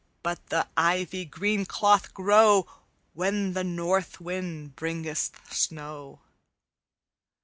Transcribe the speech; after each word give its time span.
But 0.23 0.47
the 0.47 0.67
ivy 0.75 1.25
green 1.25 1.63
cloth 1.67 2.11
grow 2.15 2.65
When 3.13 3.53
the 3.53 3.63
north 3.63 4.19
wind 4.19 4.75
bringeth 4.75 5.29
snow. 5.53 6.21